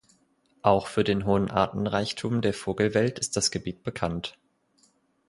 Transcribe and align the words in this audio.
Auch 0.63 0.87
für 0.87 1.03
den 1.03 1.27
hohen 1.27 1.51
Artenreichtum 1.51 2.41
der 2.41 2.55
Vogelwelt 2.55 3.19
ist 3.19 3.37
das 3.37 3.51
Gebiet 3.51 3.83
bekannt. 3.83 4.35